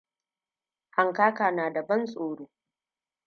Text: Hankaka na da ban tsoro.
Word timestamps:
Hankaka 0.95 1.51
na 1.51 1.69
da 1.73 1.81
ban 1.87 2.05
tsoro. 2.05 2.49